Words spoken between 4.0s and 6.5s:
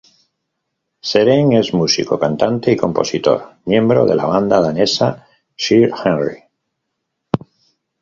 de la banda danesa Sir Henry.